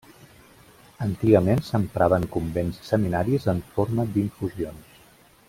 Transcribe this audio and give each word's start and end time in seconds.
Antigament 1.05 1.61
s'emprava 1.67 2.19
en 2.21 2.25
convents 2.37 2.81
i 2.85 2.89
seminaris 2.89 3.47
en 3.55 3.63
forma 3.77 4.07
d'infusions. 4.17 4.99